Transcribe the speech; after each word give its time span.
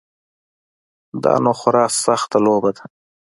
دا 1.23 1.33
نو 1.43 1.51
خورا 1.59 1.85
سخته 2.03 2.37
لوبه 2.45 2.71
ده. 2.77 2.83